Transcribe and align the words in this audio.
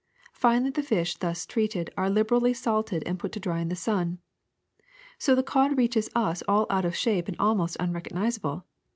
Finally, 0.33 0.71
the 0.71 0.81
fish 0.81 1.15
thus 1.17 1.45
treated 1.45 1.91
are 1.95 2.09
liberally 2.09 2.55
salted 2.55 3.03
and 3.05 3.19
put 3.19 3.31
to 3.31 3.39
dry 3.39 3.59
in 3.59 3.69
the 3.69 3.75
sun. 3.75 4.17
So 5.19 5.35
the 5.35 5.43
cod 5.43 5.77
reaches 5.77 6.09
us 6.15 6.41
all 6.47 6.65
out 6.71 6.85
of 6.85 6.95
shape 6.95 7.27
and 7.27 7.37
almost 7.39 7.77
unrecognizable. 7.79 8.65